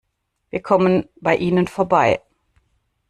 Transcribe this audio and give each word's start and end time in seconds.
Wir 0.49 0.63
kommen 0.63 1.07
bei 1.17 1.35
ihnen 1.37 1.67
vorbei. 1.67 2.23